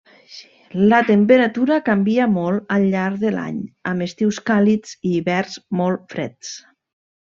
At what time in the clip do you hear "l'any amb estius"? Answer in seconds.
3.37-4.43